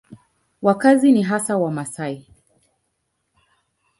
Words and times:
Wakazi 0.61 1.11
ni 1.11 1.21
hasa 1.21 1.57
Wamasai. 1.57 2.27